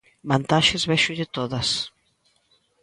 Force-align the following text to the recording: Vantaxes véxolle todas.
Vantaxes 0.29 0.83
véxolle 0.91 1.25
todas. 1.37 1.69